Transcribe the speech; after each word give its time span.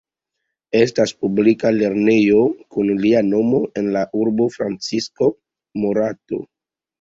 Estas 0.77 1.11
publika 1.25 1.71
lernejo 1.75 2.39
kun 2.77 2.89
lia 3.03 3.21
nomo 3.27 3.61
en 3.83 3.91
la 3.97 4.03
urbo 4.23 4.49
Francisco 4.57 5.31
Morato. 5.85 6.43